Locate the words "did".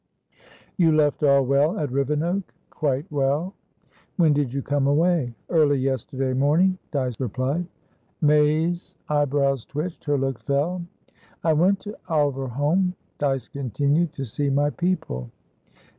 4.33-4.51